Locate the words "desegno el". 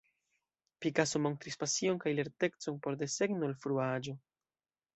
3.05-3.57